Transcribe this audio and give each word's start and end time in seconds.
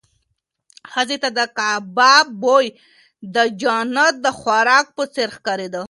ښځې 0.91 1.17
ته 1.23 1.29
د 1.37 1.39
کباب 1.57 2.25
بوی 2.41 2.65
د 3.35 3.37
جنت 3.61 4.13
د 4.25 4.27
خوراک 4.39 4.85
په 4.97 5.03
څېر 5.13 5.29
ښکارېده. 5.35 5.79